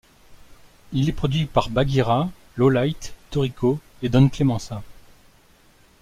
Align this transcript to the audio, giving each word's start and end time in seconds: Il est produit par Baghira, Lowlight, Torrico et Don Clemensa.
Il 0.93 1.09
est 1.09 1.13
produit 1.13 1.45
par 1.45 1.69
Baghira, 1.69 2.27
Lowlight, 2.55 3.13
Torrico 3.29 3.79
et 4.01 4.09
Don 4.09 4.29
Clemensa. 4.29 4.81